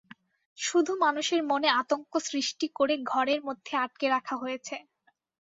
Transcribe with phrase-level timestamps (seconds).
[0.57, 4.75] শুধু মানুষের মনে আতঙ্ক সৃষ্টি করে ঘরের মধ্যে আটকে রাখা হয়েছে।